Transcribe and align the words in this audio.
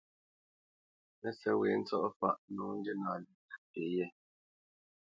Mə́sɛ̌t 1.19 1.55
wě 1.59 1.69
ntsɔ̂faʼ 1.81 2.37
nǒ 2.53 2.65
ndína 2.79 3.09
lyéʼ 3.21 3.33
nəpí 3.49 3.81
yɛ̌. 3.95 4.07